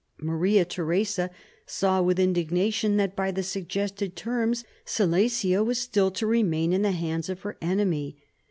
Maria 0.19 0.65
Theresa 0.65 1.29
saw 1.67 2.01
with 2.01 2.19
indignation 2.19 2.97
that 2.97 3.15
by 3.15 3.29
the 3.29 3.43
suggested 3.43 4.15
terms 4.15 4.63
Silesia 4.83 5.63
was 5.63 5.77
still 5.79 6.09
to 6.09 6.25
remain 6.25 6.73
in 6.73 6.81
the 6.81 6.91
hands 6.91 7.29
of 7.29 7.41
her 7.41 7.55
enemy. 7.61 8.17